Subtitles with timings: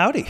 [0.00, 0.26] Howdy.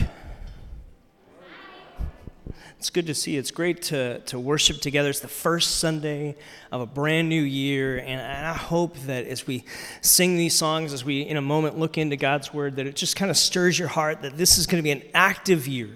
[2.77, 3.39] It's good to see you.
[3.39, 5.09] It's great to, to worship together.
[5.09, 6.35] It's the first Sunday
[6.73, 7.97] of a brand new year.
[7.97, 9.63] And, and I hope that as we
[10.01, 13.15] sing these songs, as we in a moment look into God's word, that it just
[13.15, 15.91] kind of stirs your heart that this is going to be an active year,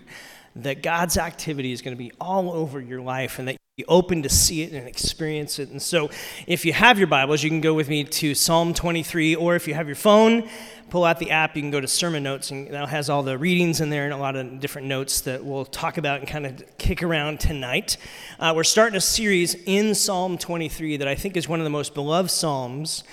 [0.56, 4.24] that God's activity is going to be all over your life, and that you're open
[4.24, 5.68] to see it and experience it.
[5.68, 6.10] And so,
[6.48, 9.68] if you have your Bibles, you can go with me to Psalm 23, or if
[9.68, 10.48] you have your phone,
[10.90, 13.38] pull out the app, you can go to sermon notes, and that has all the
[13.38, 16.46] readings in there and a lot of different notes that we'll talk about and kind
[16.46, 17.98] of kick around tonight.
[18.40, 21.70] Uh, we're starting a series in Psalm 23 that I think is one of the
[21.70, 23.04] most beloved Psalms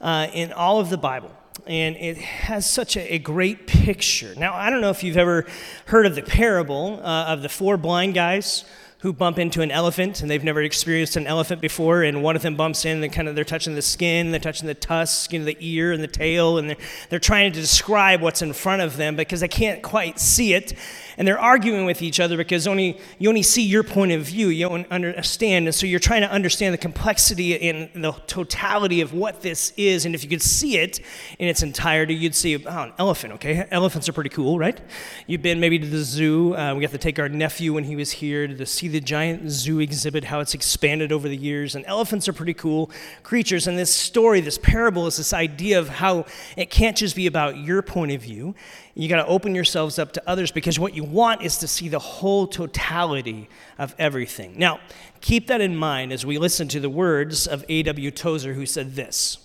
[0.00, 1.32] uh, in all of the Bible.
[1.66, 4.34] And it has such a, a, great picture.
[4.36, 5.46] Now, I don't know if you've ever
[5.86, 8.64] heard of the parable uh, of the four blind guys
[9.02, 12.42] who bump into an elephant and they've never experienced an elephant before and one of
[12.42, 15.40] them bumps in and kind of they're touching the skin they're touching the tusk you
[15.40, 16.76] know the ear and the tail and they're,
[17.10, 20.74] they're trying to describe what's in front of them because they can't quite see it
[21.16, 24.48] and they're arguing with each other because only you only see your point of view
[24.48, 29.12] you don't understand and so you're trying to understand the complexity and the totality of
[29.12, 31.00] what this is and if you could see it
[31.40, 33.66] in its entirety you'd see oh, an elephant okay?
[33.72, 34.80] Elephants are pretty cool right?
[35.26, 37.96] You've been maybe to the zoo uh, we got to take our nephew when he
[37.96, 41.84] was here to see the giant zoo exhibit how it's expanded over the years and
[41.86, 42.90] elephants are pretty cool
[43.22, 46.24] creatures and this story this parable is this idea of how
[46.56, 48.54] it can't just be about your point of view
[48.94, 51.88] you got to open yourselves up to others because what you want is to see
[51.88, 54.58] the whole totality of everything.
[54.58, 54.80] Now,
[55.22, 58.10] keep that in mind as we listen to the words of A.W.
[58.10, 59.38] Tozer, who said this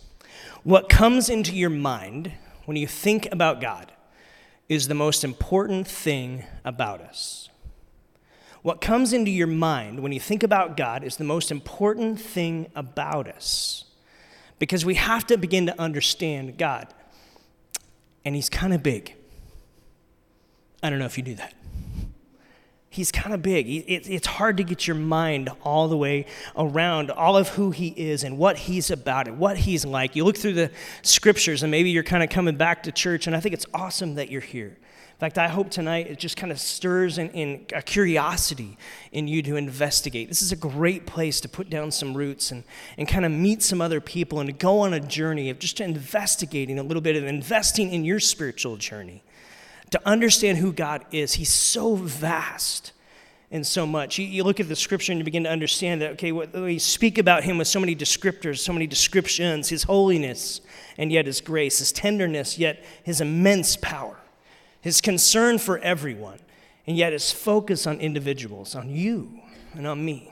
[0.64, 2.34] What comes into your mind
[2.66, 3.94] when you think about God
[4.68, 7.47] is the most important thing about us.
[8.68, 12.70] What comes into your mind when you think about God is the most important thing
[12.76, 13.86] about us.
[14.60, 16.94] Because we have to begin to understand God.
[18.26, 19.16] And He's kind of big.
[20.84, 21.54] I don't know if you knew that.
[22.90, 23.68] He's kind of big.
[23.70, 26.26] It's hard to get your mind all the way
[26.58, 30.14] around all of who he is and what he's about and what he's like.
[30.14, 30.72] You look through the
[31.04, 34.16] scriptures and maybe you're kind of coming back to church, and I think it's awesome
[34.16, 34.78] that you're here.
[35.18, 38.78] In fact, I hope tonight it just kind of stirs in, in, a curiosity
[39.12, 40.28] in you to investigate.
[40.28, 42.64] This is a great place to put down some roots and,
[43.00, 45.82] and kind of meet some other people and to go on a journey of just
[45.82, 49.24] investigating a little bit of investing in your spiritual journey
[49.90, 51.34] to understand who God is.
[51.34, 52.92] He's so vast
[53.50, 54.20] and so much.
[54.20, 56.78] You, you, look at the scripture and you begin to understand that, okay, what, we
[56.78, 60.62] speak about him with so many descriptors, so many descriptions, his holiness
[60.98, 64.17] and yet his grace, his tenderness, yet his immense power,
[64.88, 66.40] his concern for everyone,
[66.86, 69.42] and yet his focus on individuals, on you
[69.74, 70.32] and on me.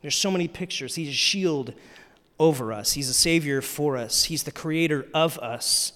[0.00, 0.94] There's so many pictures.
[0.94, 1.74] He's a shield
[2.38, 5.92] over us, he's a savior for us, he's the creator of us.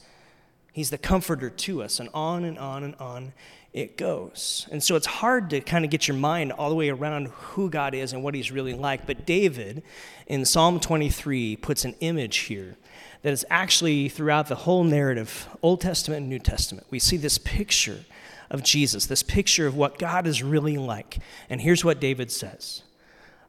[0.71, 3.33] He's the comforter to us, and on and on and on
[3.73, 4.69] it goes.
[4.71, 7.69] And so it's hard to kind of get your mind all the way around who
[7.69, 9.05] God is and what He's really like.
[9.05, 9.83] But David
[10.29, 12.77] in Psalm 23 puts an image here
[13.23, 16.87] that is actually throughout the whole narrative, Old Testament and New Testament.
[16.91, 18.05] We see this picture
[18.51, 21.19] of Jesus, this picture of what God is really like.
[21.51, 22.83] And here's what David says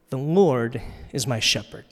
[0.09, 0.81] The Lord
[1.13, 1.85] is my shepherd.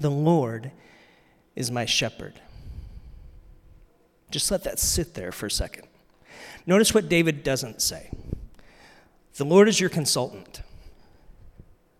[0.00, 0.72] The Lord
[1.54, 2.40] is my shepherd.
[4.30, 5.86] Just let that sit there for a second.
[6.66, 8.10] Notice what David doesn't say.
[9.36, 10.62] The Lord is your consultant.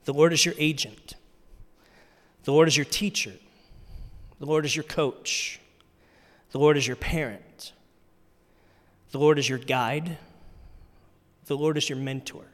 [0.05, 1.15] The Lord is your agent.
[2.45, 3.33] The Lord is your teacher.
[4.41, 5.61] The Lord is your coach.
[6.51, 7.73] The Lord is your parent.
[9.13, 10.19] The Lord is your guide.
[11.47, 12.45] The Lord is your mentor.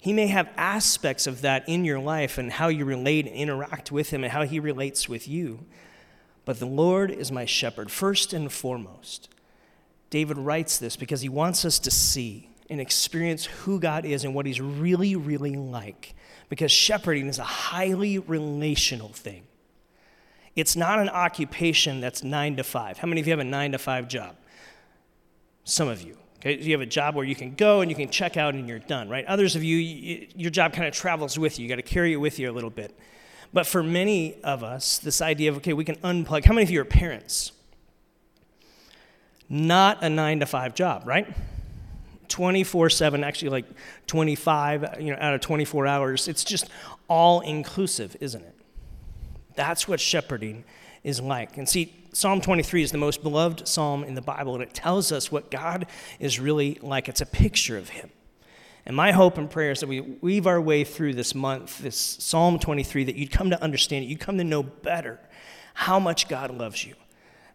[0.00, 3.90] He may have aspects of that in your life and how you relate and interact
[3.90, 5.60] with Him and how He relates with you.
[6.44, 9.28] But the Lord is my shepherd, first and foremost.
[10.10, 14.34] David writes this because he wants us to see and experience who God is and
[14.34, 16.14] what He's really, really like.
[16.48, 19.44] Because shepherding is a highly relational thing.
[20.54, 22.98] It's not an occupation that's nine to five.
[22.98, 24.36] How many of you have a nine to five job?
[25.64, 26.16] Some of you.
[26.38, 28.68] Okay, you have a job where you can go and you can check out and
[28.68, 29.24] you're done, right?
[29.26, 31.64] Others of you, you your job kind of travels with you.
[31.64, 32.96] You got to carry it with you a little bit.
[33.52, 36.44] But for many of us, this idea of, okay, we can unplug.
[36.44, 37.52] How many of you are parents?
[39.48, 41.34] Not a nine to five job, right?
[42.28, 43.66] 24 7, actually like
[44.06, 46.28] 25, you know, out of 24 hours.
[46.28, 46.68] It's just
[47.08, 48.54] all inclusive, isn't it?
[49.54, 50.64] That's what shepherding
[51.02, 51.56] is like.
[51.56, 55.12] And see, Psalm 23 is the most beloved psalm in the Bible, and it tells
[55.12, 55.86] us what God
[56.18, 57.08] is really like.
[57.08, 58.10] It's a picture of Him.
[58.86, 61.96] And my hope and prayer is that we weave our way through this month, this
[61.96, 65.18] Psalm 23, that you'd come to understand it, you'd come to know better
[65.74, 66.94] how much God loves you,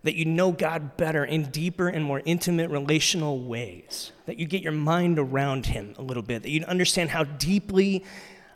[0.03, 4.63] that you know God better in deeper and more intimate relational ways, that you get
[4.63, 8.03] your mind around Him a little bit, that you understand how deeply,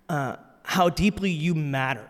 [0.10, 2.10] uh, how deeply you matter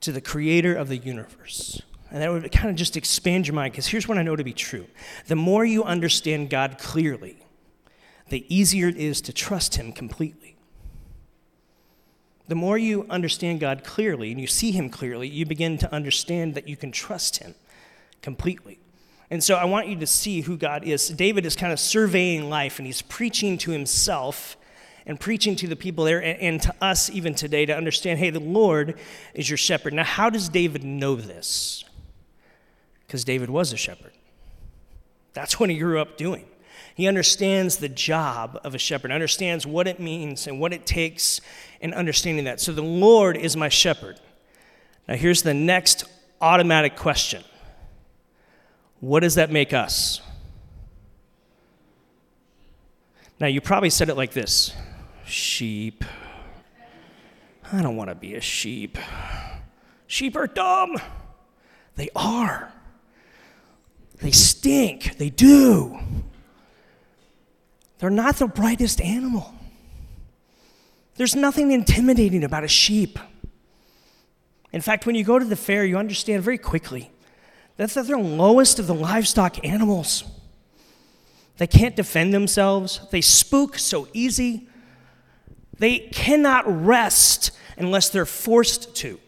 [0.00, 1.82] to the Creator of the universe.
[2.10, 4.44] And that would kind of just expand your mind, because here's what I know to
[4.44, 4.86] be true.
[5.26, 7.38] The more you understand God clearly,
[8.28, 10.56] the easier it is to trust Him completely.
[12.48, 16.54] The more you understand God clearly and you see Him clearly, you begin to understand
[16.54, 17.54] that you can trust Him
[18.22, 18.78] completely.
[19.30, 21.08] And so I want you to see who God is.
[21.08, 24.56] David is kind of surveying life and he's preaching to himself
[25.06, 28.40] and preaching to the people there and, to us even today to understand hey, the
[28.40, 28.98] Lord
[29.34, 29.94] is your shepherd.
[29.94, 31.84] Now, how does David know this?
[33.06, 34.12] Because David was a shepherd.
[35.32, 36.46] That's what he grew up doing.
[36.94, 41.40] He understands the job of a shepherd, understands what it means and what it takes
[41.80, 42.60] in understanding that.
[42.60, 44.20] So the Lord is my shepherd.
[45.08, 46.04] Now, here's the next
[46.40, 47.44] automatic question
[49.02, 50.20] What does that make us?
[53.40, 54.72] Now, you probably said it like this
[55.26, 56.04] sheep.
[57.72, 58.96] I don't want to be a sheep.
[60.06, 60.98] Sheep are dumb.
[61.96, 62.72] They are.
[64.18, 65.18] They stink.
[65.18, 65.98] They do.
[67.98, 69.52] They're not the brightest animal.
[71.16, 73.18] There's nothing intimidating about a sheep.
[74.72, 77.10] In fact, when you go to the fair, you understand very quickly
[77.76, 80.24] that they're the lowest of the livestock animals.
[81.58, 84.68] They can't defend themselves, they spook so easy.
[85.78, 89.18] They cannot rest unless they're forced to.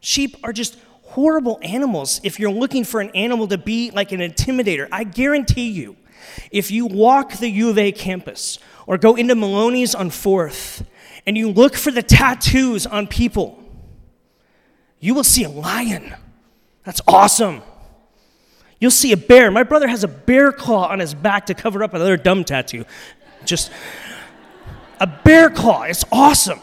[0.00, 4.20] Sheep are just horrible animals if you're looking for an animal to be like an
[4.20, 4.88] intimidator.
[4.92, 5.96] I guarantee you,
[6.50, 10.84] if you walk the U of A campus or go into Maloney's on 4th
[11.26, 13.62] and you look for the tattoos on people,
[15.00, 16.14] you will see a lion.
[16.84, 17.62] That's awesome.
[18.78, 19.50] You'll see a bear.
[19.50, 22.84] My brother has a bear claw on his back to cover up another dumb tattoo.
[23.44, 23.70] Just
[25.00, 25.82] a bear claw.
[25.84, 26.60] It's awesome.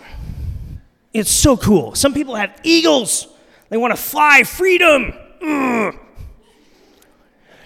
[1.13, 1.95] It's so cool.
[1.95, 3.27] Some people have eagles.
[3.69, 5.13] They want to fly freedom.
[5.41, 5.95] Ugh.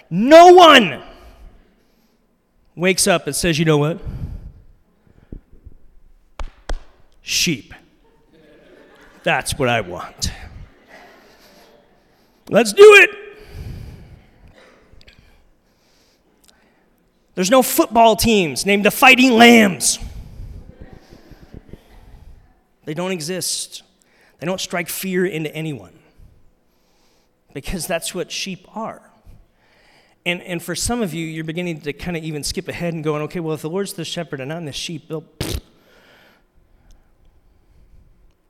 [0.09, 1.03] No one
[2.75, 3.99] wakes up and says, you know what?
[7.21, 7.73] Sheep.
[9.23, 10.31] That's what I want.
[12.49, 13.09] Let's do it.
[17.33, 19.99] There's no football teams named the Fighting Lambs.
[22.85, 23.83] They don't exist.
[24.39, 25.99] They don't strike fear into anyone
[27.53, 29.01] because that's what sheep are.
[30.25, 33.03] And, and for some of you, you're beginning to kind of even skip ahead and
[33.03, 35.25] going, okay, well, if the Lord's the shepherd and I'm the sheep, they'll.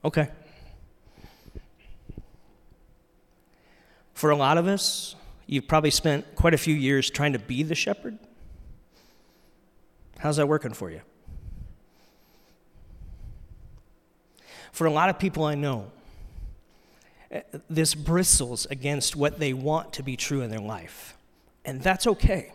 [0.03, 0.30] Okay.
[4.16, 5.16] For a lot of us,
[5.46, 8.18] you've probably spent quite a few years trying to be the shepherd.
[10.18, 11.02] How's that working for you?
[14.72, 15.92] For a lot of people I know,
[17.30, 21.18] eh, this bristles against what they want to be true in their life.
[21.66, 22.54] And that's okay.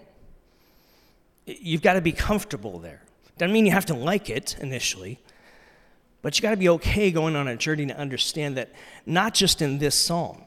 [1.44, 3.02] You've got to be comfortable there.
[3.36, 5.18] Doesn't mean you have to like it initially,
[6.22, 8.72] but you got to be okay going on a journey to understand that
[9.04, 10.44] not just in this psalm,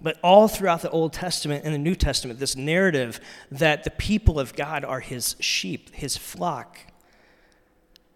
[0.00, 4.38] but all throughout the Old Testament and the New Testament, this narrative that the people
[4.38, 6.78] of God are his sheep, his flock.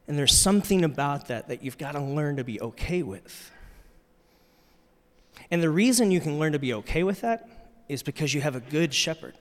[0.06, 3.50] And there's something about that that you've got to learn to be okay with.
[5.50, 7.48] And the reason you can learn to be okay with that
[7.88, 9.34] is because you have a good shepherd.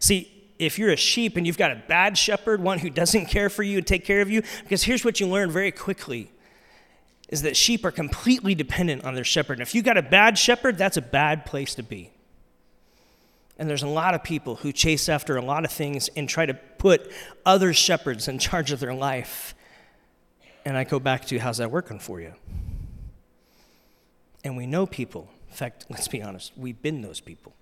[0.00, 3.50] See, if you're a sheep and you've got a bad shepherd, one who doesn't care
[3.50, 6.30] for you and take care of you, because here's what you learn very quickly
[7.34, 9.54] is that sheep are completely dependent on their shepherd.
[9.54, 12.12] And if you've got a bad shepherd, that's a bad place to be.
[13.58, 16.46] And there's a lot of people who chase after a lot of things and try
[16.46, 17.10] to put
[17.44, 19.52] other shepherds in charge of their life.
[20.64, 22.34] And I go back to how's that working for you?
[24.44, 25.28] And we know people.
[25.48, 27.52] In fact, let's be honest, we've been those people.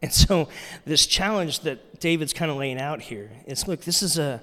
[0.00, 0.48] And so
[0.84, 4.40] this challenge that David's kind of laying out here is look, this is a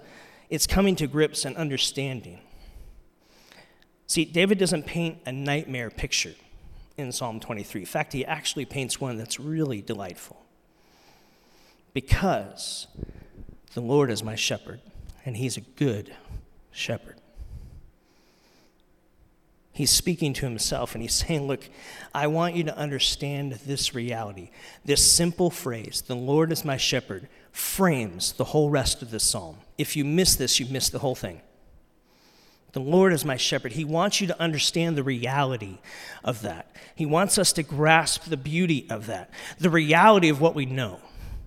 [0.49, 2.41] it's coming to grips and understanding.
[4.11, 6.33] See, David doesn't paint a nightmare picture
[6.97, 7.79] in Psalm 23.
[7.79, 10.45] In fact, he actually paints one that's really delightful.
[11.93, 12.87] Because
[13.73, 14.81] the Lord is my shepherd,
[15.25, 16.13] and he's a good
[16.71, 17.21] shepherd.
[19.71, 21.69] He's speaking to himself and he's saying, Look,
[22.13, 24.49] I want you to understand this reality.
[24.83, 29.59] This simple phrase, the Lord is my shepherd, frames the whole rest of this psalm.
[29.77, 31.39] If you miss this, you miss the whole thing.
[32.73, 33.73] The Lord is my shepherd.
[33.73, 35.79] He wants you to understand the reality
[36.23, 36.73] of that.
[36.95, 40.99] He wants us to grasp the beauty of that, the reality of what we know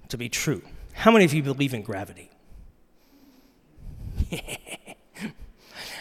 [0.08, 0.62] to be true.
[0.92, 2.30] How many of you believe in gravity?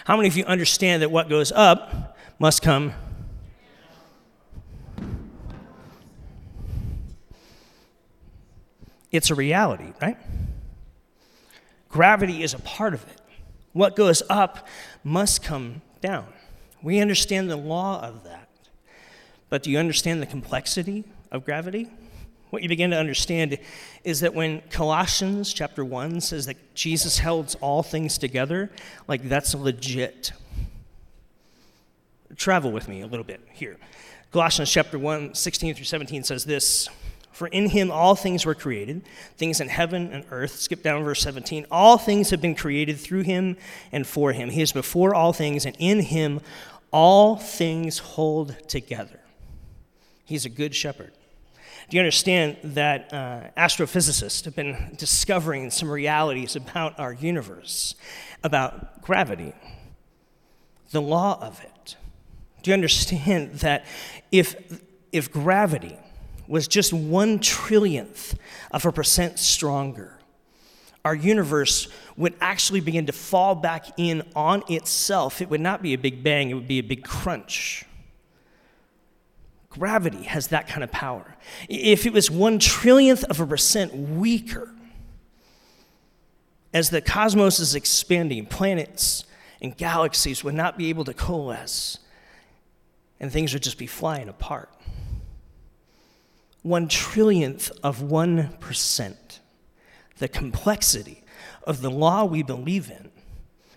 [0.06, 2.94] How many of you understand that what goes up must come?
[9.12, 10.18] It's a reality, right?
[11.88, 13.22] Gravity is a part of it.
[13.74, 14.68] What goes up
[15.04, 16.28] must come down.
[16.82, 18.50] We understand the law of that.
[19.50, 21.90] But do you understand the complexity of gravity?
[22.50, 23.58] What you begin to understand
[24.04, 28.70] is that when Colossians chapter 1 says that Jesus holds all things together,
[29.08, 30.34] like that's legit.
[32.36, 33.78] Travel with me a little bit here.
[34.32, 36.90] Colossians chapter 1, 16 through 17 says this
[37.34, 39.04] for in him all things were created,
[39.38, 40.60] things in heaven and earth.
[40.60, 41.66] Skip down verse 17.
[41.72, 43.58] All things have been created through him
[43.92, 44.52] and for him.
[44.52, 46.42] He is before all things, and in him
[46.92, 49.20] all things hold together.
[50.24, 51.12] He's a good shepherd.
[51.90, 57.96] Do you understand that uh, astrophysicists have been discovering some realities about our universe,
[58.44, 59.54] about gravity,
[60.92, 61.98] the law of it?
[62.62, 63.86] Do you understand that
[64.32, 65.98] if, if gravity
[66.48, 68.36] was just one trillionth
[68.72, 70.20] of a percent stronger,
[71.06, 75.42] our universe would actually begin to fall back in on itself.
[75.42, 77.86] It would not be a big bang, it would be a big crunch.
[79.70, 81.36] Gravity has that kind of power.
[81.68, 84.70] If it was one trillionth of a percent weaker,
[86.74, 89.26] as the cosmos is expanding, planets
[89.62, 92.00] and galaxies would not be able to coalesce,
[93.20, 94.70] and things would just be flying apart
[96.64, 99.16] one trillionth of 1%.
[100.18, 101.24] The complexity
[101.66, 103.12] of the law we believe in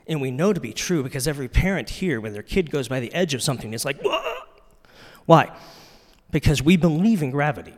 [0.06, 3.00] and we know to be true because every parent here, when their kid goes by
[3.00, 4.34] the edge of something, is like, Whoa!
[5.26, 5.56] why?
[6.30, 7.74] Because we believe in gravity.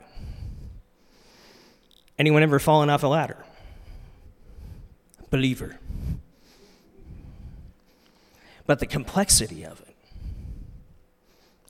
[2.18, 3.44] Anyone ever fallen off a ladder?
[5.30, 5.78] Believer.
[8.66, 9.96] But the complexity of it.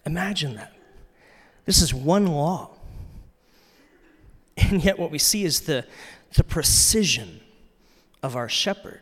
[0.04, 0.73] Imagine that.
[1.66, 2.71] This is one law.
[4.58, 5.84] And yet, what we see is the,
[6.34, 7.40] the precision
[8.22, 9.00] of our shepherd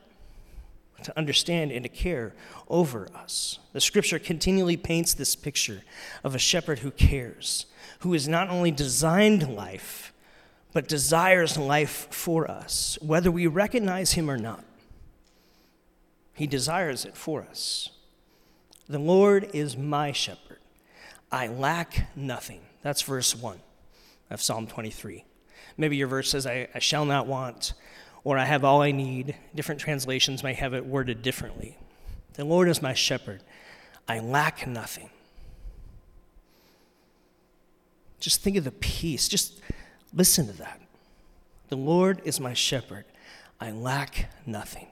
[1.02, 2.34] to understand and to care
[2.68, 3.58] over us.
[3.72, 5.82] The scripture continually paints this picture
[6.24, 7.66] of a shepherd who cares,
[8.00, 10.12] who has not only designed life,
[10.72, 14.64] but desires life for us, whether we recognize him or not.
[16.34, 17.90] He desires it for us.
[18.88, 20.58] The Lord is my shepherd.
[21.32, 22.60] I lack nothing.
[22.82, 23.58] That's verse 1
[24.30, 25.24] of Psalm 23.
[25.76, 27.74] Maybe your verse says, I, I shall not want,
[28.24, 29.36] or I have all I need.
[29.54, 31.76] Different translations may have it worded differently.
[32.34, 33.42] The Lord is my shepherd.
[34.08, 35.10] I lack nothing.
[38.20, 39.28] Just think of the peace.
[39.28, 39.60] Just
[40.14, 40.80] listen to that.
[41.68, 43.04] The Lord is my shepherd.
[43.60, 44.86] I lack nothing.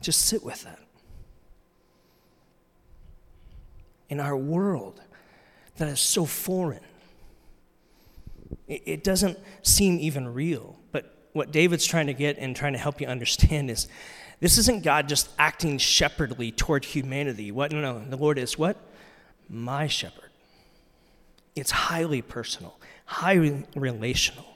[0.00, 0.78] Just sit with that.
[4.08, 5.00] In our world
[5.76, 6.80] that is so foreign,
[8.68, 10.78] it doesn't seem even real.
[10.92, 13.88] But what David's trying to get and trying to help you understand is
[14.40, 17.52] this isn't God just acting shepherdly toward humanity.
[17.52, 17.72] What?
[17.72, 18.04] No, no.
[18.08, 18.76] The Lord is what?
[19.48, 20.30] My shepherd.
[21.54, 24.46] It's highly personal, highly relational.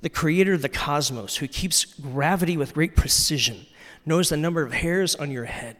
[0.00, 3.66] The creator of the cosmos, who keeps gravity with great precision,
[4.06, 5.76] knows the number of hairs on your head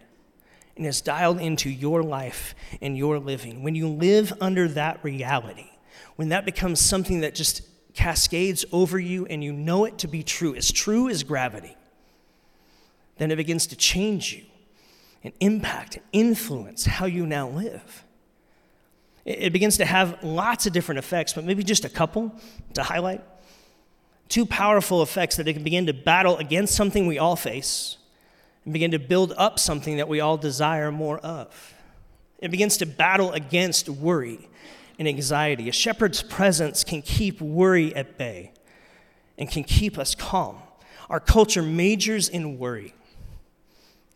[0.77, 3.63] and is dialed into your life and your living.
[3.63, 5.71] When you live under that reality,
[6.17, 7.63] when that becomes something that just
[7.95, 11.77] cascades over you and you know it to be true, as true as gravity,
[13.19, 14.45] then it begins to change you
[15.23, 18.05] and impact and influence how you now live.
[19.25, 22.35] It begins to have lots of different effects, but maybe just a couple
[22.75, 23.23] to highlight.
[24.29, 27.99] Two powerful effects that it can begin to battle against something we all face
[28.65, 31.75] and begin to build up something that we all desire more of.
[32.39, 34.49] It begins to battle against worry
[34.99, 35.69] and anxiety.
[35.69, 38.53] A shepherd's presence can keep worry at bay
[39.39, 40.59] and can keep us calm.
[41.11, 42.95] Our culture majors in worry.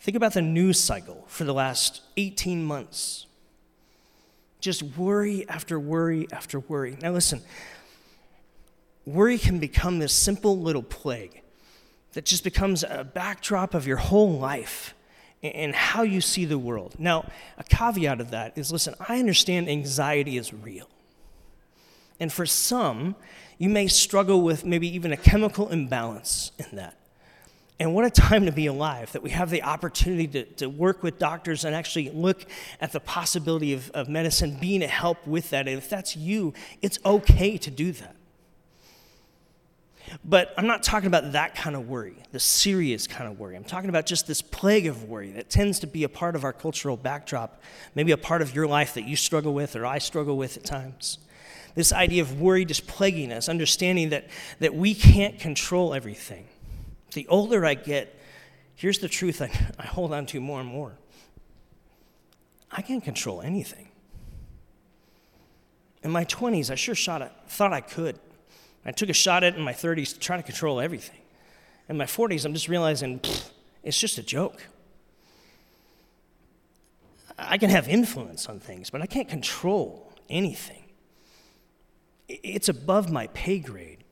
[0.01, 3.27] Think about the news cycle for the last 18 months.
[4.61, 6.97] Just worry after worry after worry.
[7.01, 7.43] Now, listen,
[9.05, 11.43] worry can become this simple little plague
[12.13, 14.95] that just becomes a backdrop of your whole life
[15.55, 16.97] and how you see the world.
[16.99, 20.89] Now, a caveat of that is listen, I understand anxiety is real.
[22.19, 23.15] And for some,
[23.59, 26.97] you may struggle with maybe even a chemical imbalance in that.
[27.79, 31.03] And what a time to be alive that we have the opportunity to, to work
[31.03, 32.47] with doctors and actually look
[32.81, 35.69] at the possibility of, of medicine being a help with that.
[35.69, 38.16] And if that's you, it's okay to do that.
[40.25, 43.57] But I'm not talking about that kind of worry, the serious kind of worry.
[43.57, 46.45] I'm talking about just this plague of worry that tends to be a part of
[46.45, 47.61] our cultural backdrop,
[47.95, 50.65] maybe a part of your life that you struggle with or I struggle with at
[50.65, 51.19] times.
[51.75, 54.29] This idea of worry just plaguing us, understanding that,
[54.61, 56.47] that we can't control everything.
[57.13, 58.19] The older I get,
[58.75, 60.97] here's the truth I, I hold on to more and more
[62.71, 63.89] I can't control anything.
[66.03, 68.19] In my 20s, I sure shot it, thought I could.
[68.87, 71.19] I took a shot at it in my 30s to try to control everything.
[71.89, 73.21] In my 40s, I'm just realizing
[73.83, 74.63] it's just a joke.
[77.37, 80.85] I can have influence on things, but I can't control anything.
[82.29, 84.05] It's above my pay grade.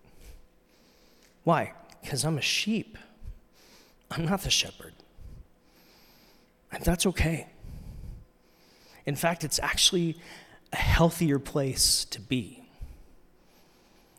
[1.45, 1.73] Why?
[2.03, 2.99] Because I'm a sheep.
[4.11, 4.93] I'm not the shepherd.
[6.73, 7.47] And that's okay.
[9.07, 10.17] In fact, it's actually
[10.73, 12.64] a healthier place to be.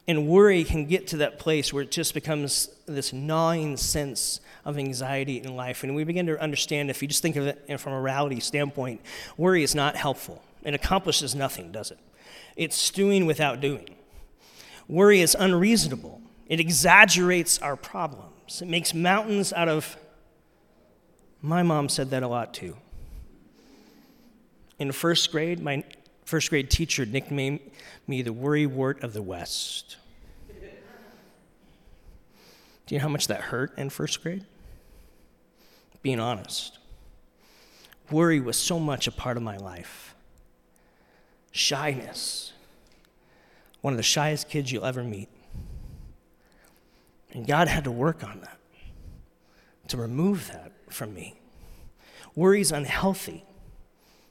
[0.07, 4.77] And worry can get to that place where it just becomes this gnawing sense of
[4.77, 5.83] anxiety in life.
[5.83, 9.01] And we begin to understand, if you just think of it from a morality standpoint,
[9.35, 10.43] worry is not helpful.
[10.63, 11.97] It accomplishes nothing, does it?
[12.55, 13.95] It's stewing without doing.
[14.87, 19.97] Worry is unreasonable, it exaggerates our problems, it makes mountains out of.
[21.41, 22.77] My mom said that a lot too.
[24.77, 25.83] In first grade, my
[26.25, 27.59] first grade teacher nicknamed
[28.07, 29.97] me the worry wart of the West.
[32.85, 34.45] Do you know how much that hurt in first grade?
[36.03, 36.77] Being honest.
[38.11, 40.13] Worry was so much a part of my life.
[41.51, 42.53] Shyness.
[43.81, 45.29] One of the shyest kids you'll ever meet.
[47.33, 48.59] And God had to work on that
[49.87, 51.35] to remove that from me.
[52.35, 53.43] Worry is unhealthy.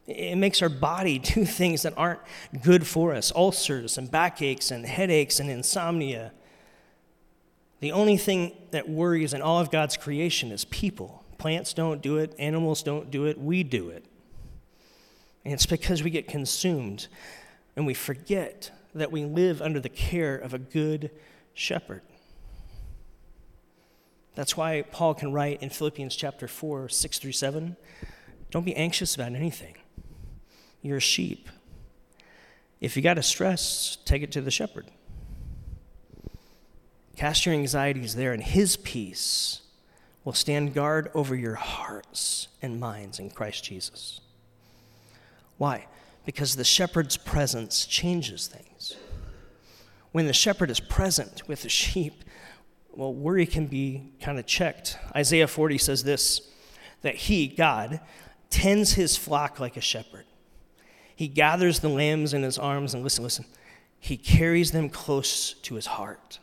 [0.07, 2.21] It makes our body do things that aren't
[2.63, 6.33] good for us ulcers and backaches and headaches and insomnia.
[7.81, 11.25] The only thing that worries in all of God's creation is people.
[11.39, 14.05] Plants don't do it, animals don't do it, we do it.
[15.45, 17.09] And it's because we get consumed
[17.77, 21.11] and we forget that we live under the care of a good
[21.53, 22.03] shepherd.
[24.35, 27.77] That's why Paul can write in Philippians chapter 4, 6 through 7
[28.51, 29.75] don't be anxious about anything
[30.85, 31.49] you're sheep.
[32.81, 34.87] If you got a stress, take it to the shepherd.
[37.17, 39.63] Cast your anxieties there, and his peace
[40.25, 44.21] will stand guard over your hearts and minds in Christ Jesus.
[45.57, 45.87] Why?
[46.27, 48.97] Because the shepherd's presence changes things.
[50.13, 52.25] When the shepherd is present with the sheep,
[52.93, 54.99] well, worry can be kind of checked.
[55.17, 56.43] Isaiah 40 says this
[57.01, 58.01] that he, God,
[58.51, 60.25] tends his flock like a shepherd.
[61.17, 63.45] He gathers the lambs in his arms, and listen, listen,
[64.01, 66.39] he carries them close to his heart.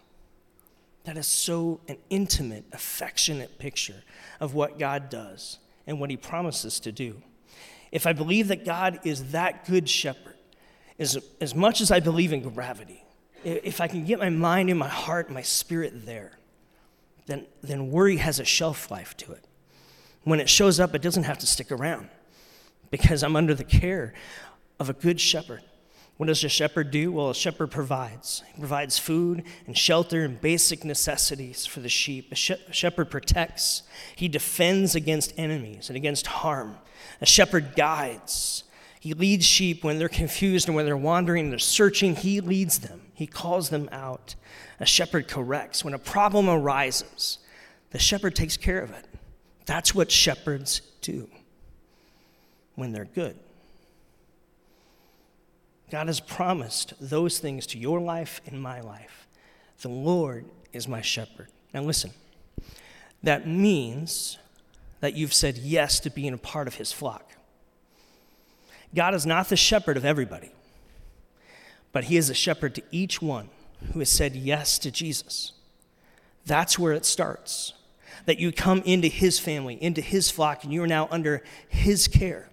[1.03, 4.03] That is so an intimate, affectionate picture
[4.39, 5.57] of what God does
[5.87, 7.21] and what he promises to do.
[7.91, 10.35] If I believe that God is that good shepherd,
[10.97, 13.03] as, as much as I believe in gravity,
[13.43, 16.31] if I can get my mind and my heart and my spirit there,
[17.25, 19.43] then, then worry has a shelf life to it.
[20.23, 22.09] When it shows up, it doesn't have to stick around
[22.91, 24.13] because I'm under the care
[24.81, 25.61] of a good shepherd.
[26.17, 27.11] What does a shepherd do?
[27.11, 28.43] Well, a shepherd provides.
[28.53, 32.31] He provides food and shelter and basic necessities for the sheep.
[32.31, 33.83] A, a shepherd protects.
[34.15, 36.77] He defends against enemies and against harm.
[37.21, 38.63] A shepherd guides.
[38.99, 42.15] He leads sheep when they're confused and when they're wandering, and they're searching.
[42.15, 43.01] He leads them.
[43.13, 44.35] He calls them out.
[44.79, 45.83] A shepherd corrects.
[45.83, 47.37] When a problem arises,
[47.91, 49.05] the shepherd takes care of it.
[49.65, 51.29] That's what shepherds do
[52.75, 53.37] when they're good.
[55.91, 59.27] God has promised those things to your life and my life.
[59.81, 61.49] The Lord is my shepherd.
[61.73, 62.11] Now, listen,
[63.23, 64.37] that means
[65.01, 67.33] that you've said yes to being a part of his flock.
[68.95, 70.51] God is not the shepherd of everybody,
[71.91, 73.49] but he is a shepherd to each one
[73.91, 75.51] who has said yes to Jesus.
[76.45, 77.73] That's where it starts.
[78.25, 82.07] That you come into his family, into his flock, and you are now under his
[82.07, 82.49] care.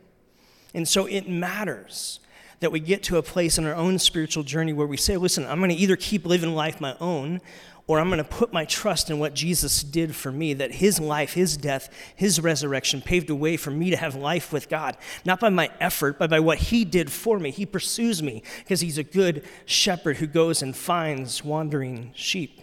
[0.75, 2.21] And so it matters
[2.61, 5.47] that we get to a place in our own spiritual journey where we say, listen,
[5.47, 7.41] I'm going to either keep living life my own
[7.87, 11.01] or I'm going to put my trust in what Jesus did for me, that his
[11.01, 14.97] life, his death, his resurrection paved a way for me to have life with God,
[15.25, 17.51] not by my effort, but by what he did for me.
[17.51, 22.61] He pursues me because he's a good shepherd who goes and finds wandering sheep.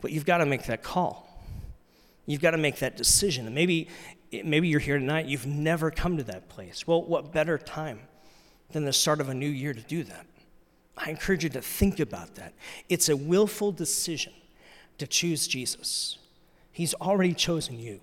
[0.00, 1.28] But you've got to make that call.
[2.26, 3.46] You've got to make that decision.
[3.46, 3.88] And maybe,
[4.32, 6.88] maybe you're here tonight, you've never come to that place.
[6.88, 8.00] Well, what better time
[8.72, 10.26] than the start of a new year to do that?
[10.96, 12.52] I encourage you to think about that.
[12.88, 14.32] It's a willful decision
[14.98, 16.18] to choose Jesus.
[16.70, 18.00] He's already chosen you,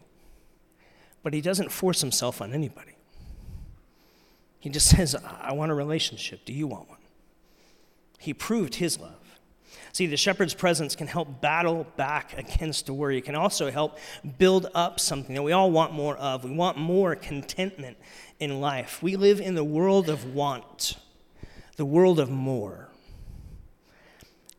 [1.23, 2.93] but He doesn't force Himself on anybody.
[4.59, 6.45] He just says, I want a relationship.
[6.45, 6.97] Do you want one?
[8.17, 9.18] He proved His love.
[9.91, 13.17] See, the shepherd's presence can help battle back against worry.
[13.17, 13.97] It can also help
[14.37, 16.43] build up something that we all want more of.
[16.43, 17.97] We want more contentment
[18.39, 19.01] in life.
[19.01, 20.97] We live in the world of want,
[21.75, 22.89] the world of more.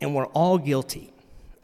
[0.00, 1.12] And we're all guilty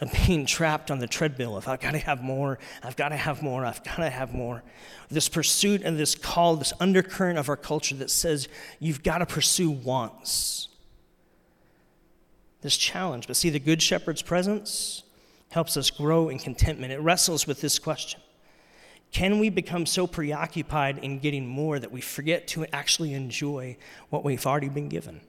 [0.01, 3.17] of being trapped on the treadmill of I've got to have more, I've got to
[3.17, 4.63] have more, I've got to have more.
[5.09, 9.27] This pursuit and this call, this undercurrent of our culture that says you've got to
[9.27, 10.69] pursue wants.
[12.67, 13.29] This challenge.
[13.29, 15.05] But see, the Good Shepherd's presence
[15.51, 16.93] helps us grow in contentment.
[16.93, 18.21] It wrestles with this question
[19.13, 23.77] Can we become so preoccupied in getting more that we forget to actually enjoy
[24.11, 25.21] what we've already been given?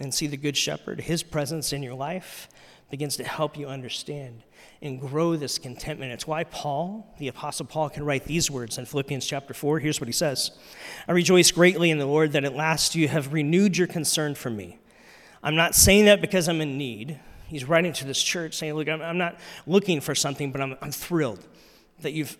[0.00, 2.48] and see the Good Shepherd, his presence in your life
[2.90, 4.42] begins to help you understand
[4.82, 6.10] and grow this contentment.
[6.12, 9.78] It's why Paul, the Apostle Paul, can write these words in Philippians chapter 4.
[9.78, 10.50] Here's what he says
[11.06, 14.50] I rejoice greatly in the Lord that at last you have renewed your concern for
[14.50, 14.79] me.
[15.42, 17.18] I'm not saying that because I'm in need.
[17.46, 20.92] He's writing to this church saying, Look, I'm, not looking for something, but I'm, I'm
[20.92, 21.44] thrilled
[22.00, 22.36] that you've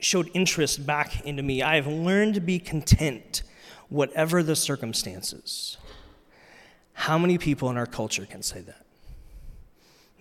[0.00, 1.62] showed interest back into me.
[1.62, 3.42] I have learned to be content,
[3.88, 5.76] whatever the circumstances.
[6.92, 8.84] How many people in our culture can say that?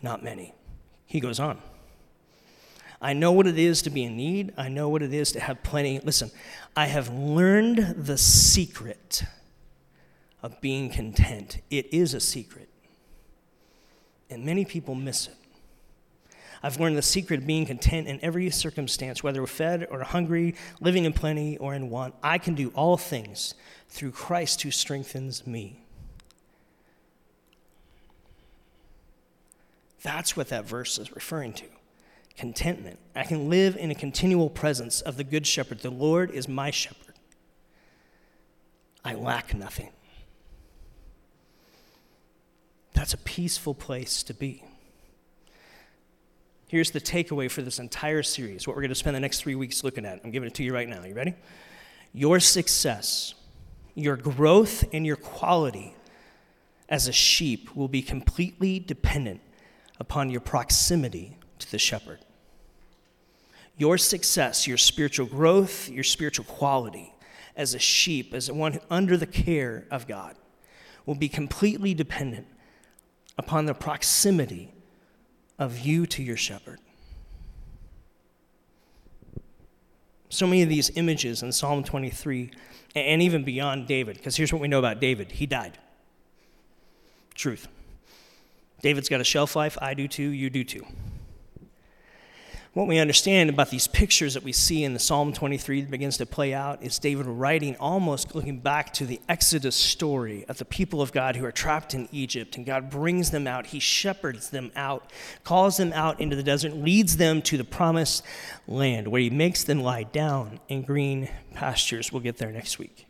[0.02, 0.54] Not many.
[1.06, 1.60] He goes on.
[3.02, 4.54] I know what it is to be in need.
[4.58, 6.00] I know what it is to have plenty.
[6.00, 6.32] Listen,
[6.76, 9.24] I have learned the secret
[10.48, 11.60] of being content.
[11.70, 12.70] It is a secret,
[14.30, 15.36] and many people miss it.
[16.64, 20.56] I've learned the secret of being content in every circumstance, whether we're fed or hungry,
[20.80, 22.16] living in plenty or in want.
[22.24, 23.56] I can do all things
[23.90, 25.82] through Christ who strengthens me.
[30.02, 31.66] That's what that verse is referring to
[32.38, 33.00] contentment.
[33.18, 35.80] I can live in a continual presence of the Good Shepherd.
[35.80, 37.16] The Lord is my shepherd.
[39.04, 39.90] I lack nothing.
[42.98, 44.64] That's a peaceful place to be.
[46.68, 49.54] Here's the takeaway for this entire series, what we're going to spend the next three
[49.54, 50.20] weeks looking at.
[50.24, 51.04] I'm giving it to you right now.
[51.04, 51.36] You ready?
[52.12, 53.36] Your success,
[53.94, 55.94] your growth, and your quality
[56.90, 59.42] as a sheep will be completely dependent
[60.00, 62.26] upon your proximity to the shepherd.
[63.78, 67.14] Your success, your spiritual growth, your spiritual quality
[67.56, 70.36] as a sheep, as one under the care of God,
[71.06, 72.48] will be completely dependent
[73.38, 74.73] upon the proximity
[75.60, 76.80] of you to your shepherd.
[80.30, 82.52] So many of these images in Psalm 23
[82.95, 85.78] and even beyond David, because here's what we know about David he died.
[87.34, 87.67] Truth.
[88.82, 89.78] David's got a shelf life.
[89.82, 90.30] I do too.
[90.30, 90.86] You do too.
[92.78, 96.18] What we understand about these pictures that we see in the Psalm 23 that begins
[96.18, 100.66] to play out is David writing almost looking back to the Exodus story of the
[100.66, 103.66] people of God who are trapped in Egypt, and God brings them out.
[103.66, 105.12] He shepherds them out,
[105.44, 108.24] calls them out into the desert, leads them to the promised
[108.68, 112.13] land where He makes them lie down in green pastures.
[112.13, 113.07] We'll get there next week.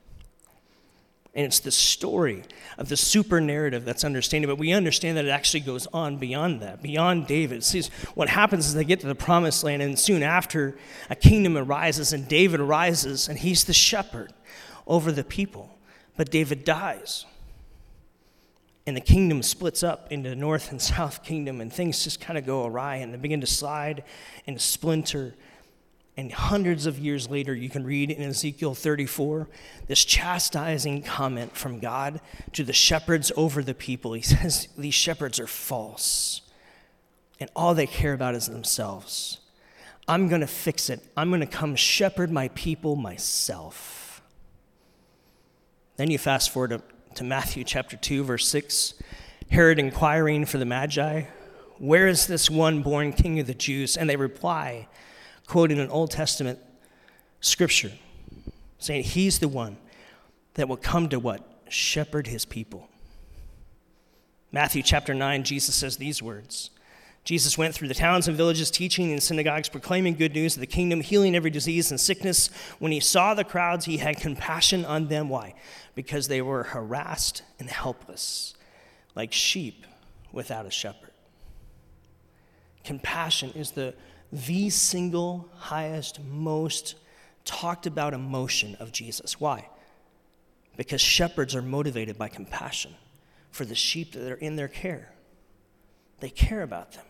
[1.38, 2.44] And it's the story
[2.80, 6.62] of the super narrative that's understanding, but we understand that it actually goes on beyond
[6.62, 7.64] that, beyond David.
[7.64, 7.84] See,
[8.16, 10.80] what happens is they get to the promised land, and soon after,
[11.12, 14.34] a kingdom arises, and David arises, and he's the shepherd
[14.88, 15.78] over the people.
[16.18, 17.28] But David dies.
[18.88, 22.48] And the kingdom splits up into north and south kingdom, and things just kind of
[22.48, 24.04] go awry, and they begin to slide
[24.48, 25.36] and splinter
[26.18, 29.48] and hundreds of years later, you can read in Ezekiel 34
[29.86, 32.20] this chastising comment from God
[32.54, 34.14] to the shepherds over the people.
[34.14, 36.42] He says, These shepherds are false,
[37.40, 39.40] and all they care about is themselves.
[40.08, 41.04] I'm going to fix it.
[41.16, 44.22] I'm going to come shepherd my people myself.
[45.98, 46.82] Then you fast forward to,
[47.16, 48.96] to Matthew chapter 2, verse 6.
[49.52, 51.24] Herod inquiring for the Magi,
[51.78, 53.98] Where is this one born king of the Jews?
[53.98, 54.88] And they reply,
[55.48, 56.60] quoting an Old Testament
[57.42, 57.92] scripture,
[58.78, 59.78] saying he's the one
[60.56, 61.42] that will come to what?
[61.70, 62.90] Shepherd his people.
[64.52, 66.70] Matthew chapter 9, Jesus says these words.
[67.24, 70.66] Jesus went through the towns and villages, teaching in synagogues, proclaiming good news of the
[70.66, 72.50] kingdom, healing every disease and sickness.
[72.80, 75.28] When he saw the crowds, he had compassion on them.
[75.28, 75.54] Why?
[75.94, 78.54] Because they were harassed and helpless,
[79.14, 79.86] like sheep
[80.32, 81.12] without a shepherd.
[82.86, 83.94] compassion is the,
[84.32, 86.96] the single highest, most
[87.46, 89.40] talked about emotion of Jesus.
[89.40, 89.68] Why?
[90.76, 92.94] Because shepherds are motivated by compassion
[93.52, 95.14] for the sheep that are in their care.
[96.20, 97.06] They care about them.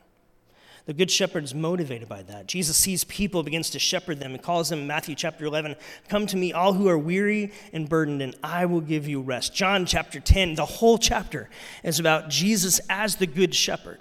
[0.85, 2.47] The good shepherd is motivated by that.
[2.47, 5.75] Jesus sees people, begins to shepherd them, and calls them Matthew chapter 11,
[6.07, 9.53] Come to me, all who are weary and burdened, and I will give you rest.
[9.53, 11.49] John chapter 10, the whole chapter
[11.83, 13.99] is about Jesus as the good shepherd.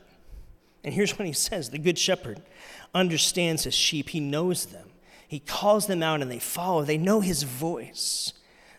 [0.86, 2.40] And here's what he says The good shepherd
[2.94, 4.88] understands his sheep, he knows them.
[5.28, 6.84] He calls them out and they follow.
[6.84, 8.32] They know his voice.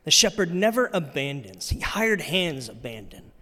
[0.06, 3.34] The shepherd never abandons, he hired hands abandon.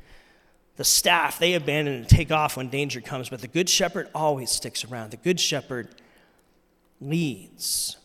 [0.78, 4.52] The staff, they abandon and take off when danger comes, but the good shepherd always
[4.52, 5.12] sticks around.
[5.12, 5.88] The good shepherd
[7.00, 7.96] leads.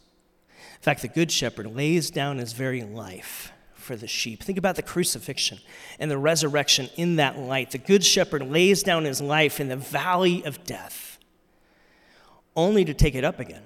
[0.76, 3.50] In fact, the good shepherd lays down his very life
[3.90, 4.40] for the sheep.
[4.40, 5.58] Think about the crucifixion
[5.98, 7.72] and the resurrection in that light.
[7.72, 11.18] The good shepherd lays down his life in the valley of death,
[12.54, 13.64] only to take it up again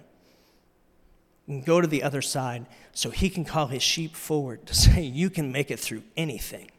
[1.46, 5.02] and go to the other side so he can call his sheep forward to say,
[5.02, 6.70] You can make it through anything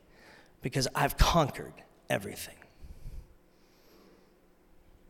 [0.64, 1.74] because I've conquered
[2.10, 2.56] everything.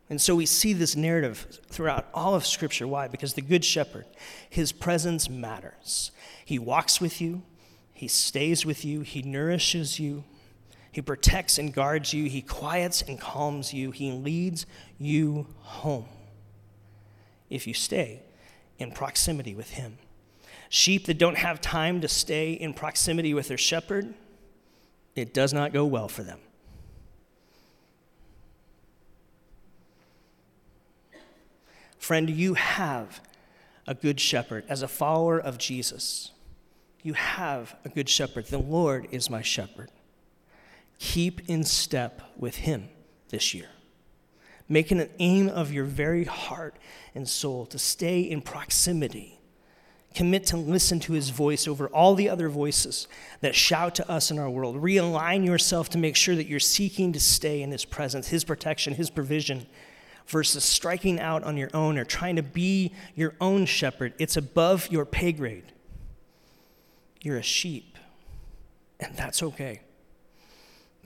[0.10, 2.86] And so we see this narrative throughout all of Scripture.
[2.86, 3.08] Why?
[3.08, 4.06] Because the Good Shepherd,
[4.50, 6.12] his presence matters.
[6.44, 7.44] He walks with you,
[7.96, 10.26] he stays with you, he nourishes you,
[10.92, 14.66] he protects and guards you, he quiets and calms you, he leads
[15.00, 16.06] you home
[17.50, 18.22] if you stay
[18.78, 19.98] in proximity with him.
[20.68, 24.14] Sheep that don't have time to stay in proximity with their shepherd,
[25.16, 26.40] it does not go well for them.
[31.98, 33.22] Friend, you have
[33.88, 34.66] a good shepherd.
[34.68, 36.32] As a follower of Jesus,
[37.06, 38.48] you have a good shepherd.
[38.48, 39.92] The Lord is my shepherd.
[40.98, 42.90] Keep in step with him
[43.30, 43.68] this year.
[44.68, 46.76] Make it an aim of your very heart
[47.14, 49.40] and soul to stay in proximity.
[50.16, 53.08] Commit to listen to his voice over all the other voices
[53.42, 54.82] that shout to us in our world.
[54.82, 58.96] Realign yourself to make sure that you're seeking to stay in his presence, his protection,
[58.96, 59.68] his provision,
[60.26, 64.14] versus striking out on your own or trying to be your own shepherd.
[64.18, 65.72] It's above your pay grade.
[67.26, 67.98] You're a sheep,
[69.00, 69.82] and that's okay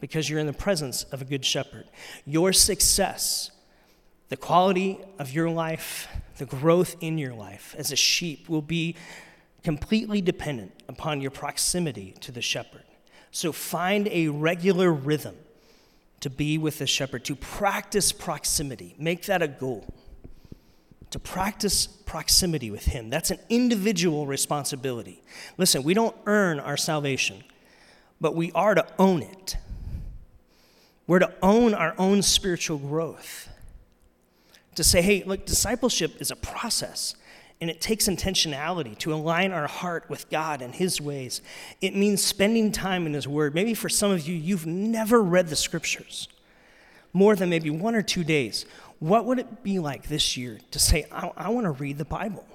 [0.02, 1.86] because you're in the presence of a good shepherd.
[2.26, 3.52] Your success,
[4.28, 8.98] the quality of your life, the growth in your life as a sheep will be
[9.64, 12.84] completely dependent upon your proximity to the shepherd.
[13.32, 15.38] So find a regular rhythm
[16.20, 18.94] to be with the shepherd, to practice proximity.
[18.98, 19.86] Make that a goal.
[21.12, 23.10] To practice proximity with him.
[23.10, 25.22] That's an individual responsibility.
[25.58, 27.44] Listen, we don't earn our salvation,
[28.22, 29.58] but we are to own it.
[31.08, 33.50] We're to own our own spiritual growth.
[34.76, 37.16] To say, hey, look, discipleship is a process
[37.62, 41.42] and it takes intentionality to align our heart with God and His ways.
[41.82, 43.54] It means spending time in His Word.
[43.54, 46.30] Maybe for some of you, you've never read the Scriptures
[47.12, 48.66] more than maybe one or two days.
[49.00, 52.06] What would it be like this year to say, I, I want to read the
[52.06, 52.46] Bible?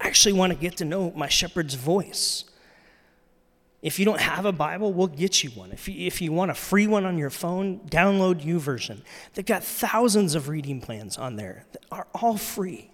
[0.00, 2.44] I actually want to get to know my shepherd's voice.
[3.82, 5.72] If you don't have a Bible, we'll get you one.
[5.72, 9.02] If you, if you want a free one on your phone, download YouVersion.
[9.34, 12.92] They've got thousands of reading plans on there that are all free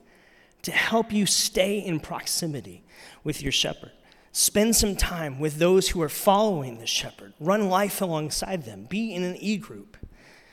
[0.62, 2.84] to help you stay in proximity
[3.22, 3.92] with your shepherd.
[4.32, 7.34] Spend some time with those who are following the shepherd.
[7.38, 8.84] Run life alongside them.
[8.84, 9.96] Be in an e group.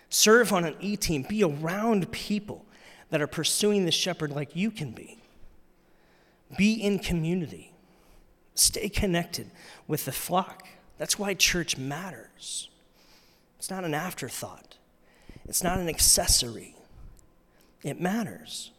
[0.10, 1.26] Serve on an e team.
[1.28, 2.66] Be around people
[3.10, 5.20] that are pursuing the shepherd like you can be.
[6.58, 7.74] Be in community.
[8.54, 9.52] Stay connected
[9.88, 10.68] with the flock.
[10.98, 12.70] That's why church matters.
[13.58, 14.78] It's not an afterthought,
[15.48, 16.76] it's not an accessory.
[17.84, 18.72] It matters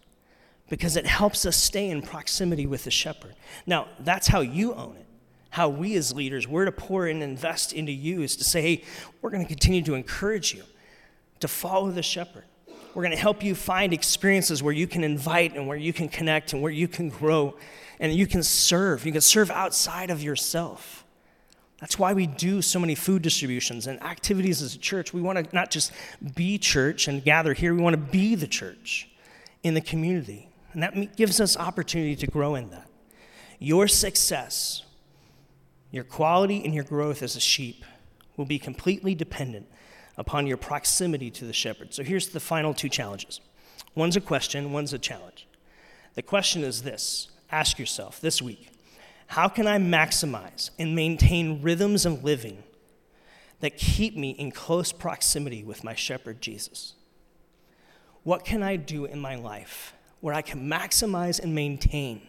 [0.69, 3.37] because it helps us stay in proximity with the shepherd.
[3.67, 5.07] Now, that's how you own it.
[5.51, 8.85] How we as leaders, we're to pour and invest into you is to say, hey,
[9.23, 10.65] we're going to continue to encourage you
[11.41, 12.45] to follow the shepherd.
[12.95, 16.09] We're going to help you find experiences where you can invite and where you can
[16.09, 17.55] connect and where you can grow
[18.01, 19.05] and you can serve.
[19.05, 21.05] You can serve outside of yourself.
[21.81, 25.13] That's why we do so many food distributions and activities as a church.
[25.13, 25.93] We want to not just
[26.35, 29.11] be church and gather here, we want to be the church
[29.63, 30.49] in the community.
[30.73, 32.89] And that gives us opportunity to grow in that.
[33.59, 34.85] Your success,
[35.91, 37.85] your quality, and your growth as a sheep
[38.37, 39.67] will be completely dependent
[40.17, 41.93] upon your proximity to the shepherd.
[41.93, 43.41] So here's the final two challenges
[43.95, 45.47] one's a question, one's a challenge.
[46.15, 48.71] The question is this ask yourself this week
[49.29, 52.63] how can I maximize and maintain rhythms of living
[53.61, 56.95] that keep me in close proximity with my shepherd, Jesus?
[58.23, 62.23] What can I do in my life where I can maximize and maintain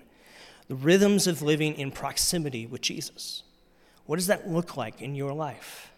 [0.67, 3.43] the rhythms of living in proximity with Jesus?
[4.05, 5.91] What does that look like in your life?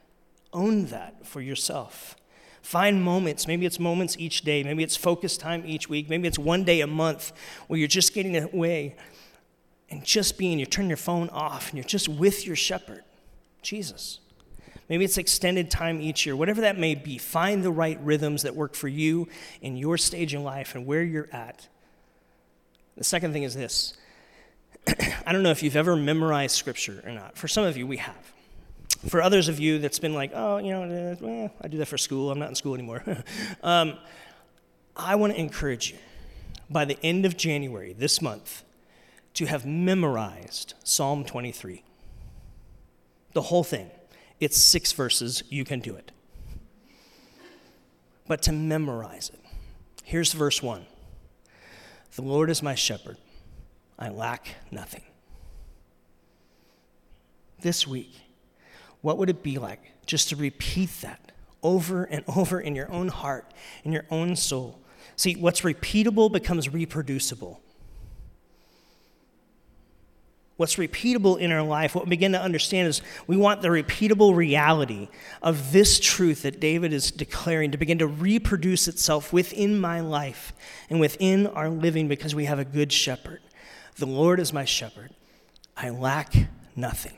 [0.53, 2.15] Own that for yourself.
[2.61, 6.37] Find moments, maybe it's moments each day, maybe it's focus time each week, maybe it's
[6.37, 7.31] one day a month
[7.67, 8.95] where you're just getting away
[9.89, 13.03] and just being, you turn your phone off and you're just with your shepherd,
[13.61, 14.19] Jesus.
[14.87, 17.17] Maybe it's extended time each year, whatever that may be.
[17.17, 19.27] Find the right rhythms that work for you
[19.61, 21.67] in your stage in life and where you're at.
[22.97, 23.93] The second thing is this
[25.25, 27.37] I don't know if you've ever memorized scripture or not.
[27.37, 28.33] For some of you, we have.
[29.07, 31.97] For others of you, that's been like, oh, you know, well, I do that for
[31.97, 32.31] school.
[32.31, 33.03] I'm not in school anymore.
[33.63, 33.97] um,
[34.95, 35.97] I want to encourage you
[36.69, 38.63] by the end of January this month
[39.35, 41.83] to have memorized Psalm 23.
[43.33, 43.89] The whole thing.
[44.39, 45.43] It's six verses.
[45.49, 46.11] You can do it.
[48.27, 49.39] But to memorize it.
[50.03, 50.85] Here's verse 1
[52.15, 53.17] The Lord is my shepherd,
[53.97, 55.03] I lack nothing.
[57.61, 58.13] This week,
[59.01, 61.31] what would it be like just to repeat that
[61.61, 63.45] over and over in your own heart,
[63.83, 64.79] in your own soul?
[65.15, 67.61] See, what's repeatable becomes reproducible
[70.59, 74.35] what's repeatable in our life, what we begin to understand is we want the repeatable
[74.35, 75.07] reality
[75.41, 80.51] of this truth that David is declaring to begin to reproduce itself within my life
[80.89, 83.39] and within our living because we have a good shepherd.
[83.95, 85.11] The Lord is my shepherd.
[85.77, 86.33] I lack
[86.75, 87.15] nothing.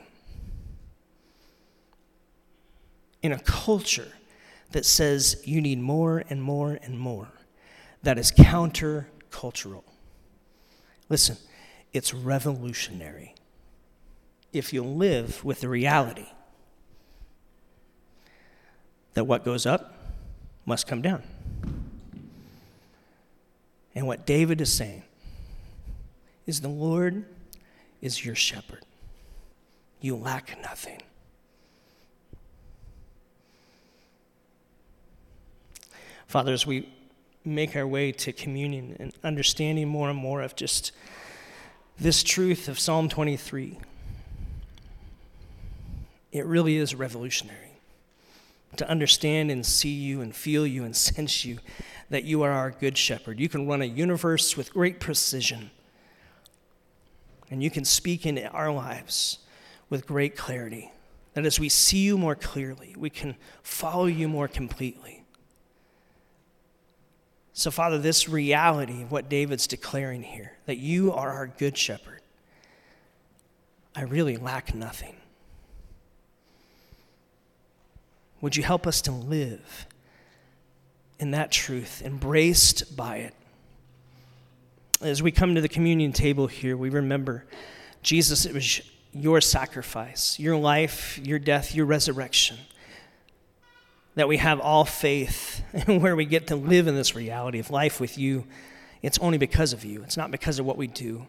[3.22, 4.12] In a culture
[4.72, 7.28] that says you need more and more and more,
[8.02, 9.84] that is counter-cultural.
[11.08, 11.36] Listen,
[11.92, 13.34] it's revolutionary
[14.52, 16.26] if you live with the reality
[19.14, 19.94] that what goes up
[20.66, 21.22] must come down.
[23.94, 25.02] And what David is saying
[26.46, 27.24] is the Lord
[28.00, 28.84] is your shepherd.
[30.00, 31.02] You lack nothing.
[36.32, 36.88] Father, as we
[37.44, 40.92] make our way to communion and understanding more and more of just
[41.98, 43.78] this truth of Psalm 23,
[46.32, 47.76] it really is revolutionary
[48.78, 51.58] to understand and see you and feel you and sense you
[52.08, 53.38] that you are our good shepherd.
[53.38, 55.70] You can run a universe with great precision,
[57.50, 59.36] and you can speak into our lives
[59.90, 60.92] with great clarity.
[61.34, 65.21] That as we see you more clearly, we can follow you more completely.
[67.54, 72.20] So, Father, this reality of what David's declaring here, that you are our good shepherd,
[73.94, 75.16] I really lack nothing.
[78.40, 79.86] Would you help us to live
[81.20, 83.34] in that truth, embraced by it?
[85.00, 87.44] As we come to the communion table here, we remember
[88.02, 88.80] Jesus, it was
[89.12, 92.56] your sacrifice, your life, your death, your resurrection.
[94.14, 97.70] That we have all faith and where we get to live in this reality of
[97.70, 98.44] life with you.
[99.00, 101.26] It's only because of you, it's not because of what we do.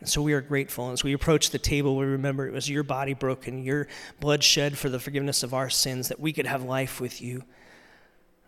[0.00, 0.84] And so we are grateful.
[0.84, 3.88] And as we approach the table, we remember it was your body broken, your
[4.20, 7.42] blood shed for the forgiveness of our sins, that we could have life with you.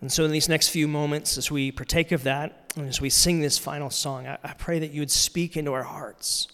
[0.01, 3.11] And so, in these next few moments, as we partake of that, and as we
[3.11, 6.49] sing this final song, I, I pray that you would speak into our hearts.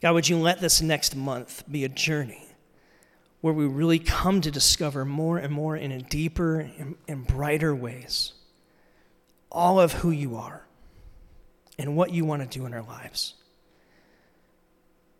[0.00, 2.48] God, would you let this next month be a journey
[3.42, 7.74] where we really come to discover more and more in a deeper and, and brighter
[7.74, 8.32] ways
[9.50, 10.64] all of who you are
[11.78, 13.34] and what you want to do in our lives.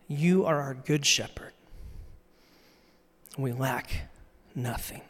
[0.09, 1.53] You are our good shepherd.
[3.37, 4.09] We lack
[4.55, 5.03] nothing.